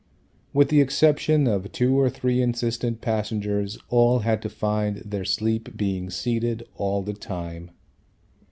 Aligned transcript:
With 0.51 0.69
the 0.69 0.81
exception 0.81 1.45
of 1.45 1.71
two 1.71 1.95
or 1.99 2.09
three 2.09 2.41
insistent 2.41 3.01
passengers, 3.01 3.77
all 3.89 4.21
had 4.21 4.41
to 4.41 4.49
find 4.49 4.97
their 5.05 5.25
sleep 5.25 5.77
being 5.77 6.09
seated 6.09 6.67
all 6.75 7.03
the 7.03 7.13
time. 7.13 7.69